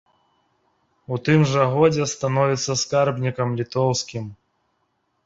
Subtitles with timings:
[1.15, 4.25] У тым жа годзе становіцца скарбнікам літоўскім.